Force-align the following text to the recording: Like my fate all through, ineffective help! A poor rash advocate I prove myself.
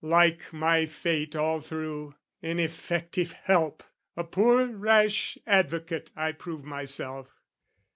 Like 0.03 0.51
my 0.51 0.87
fate 0.87 1.35
all 1.35 1.59
through, 1.61 2.15
ineffective 2.41 3.33
help! 3.33 3.83
A 4.17 4.23
poor 4.23 4.65
rash 4.65 5.37
advocate 5.45 6.09
I 6.15 6.31
prove 6.31 6.63
myself. 6.63 7.27